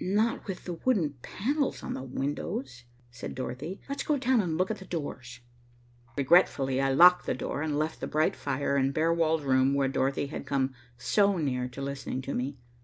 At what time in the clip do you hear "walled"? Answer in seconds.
9.14-9.44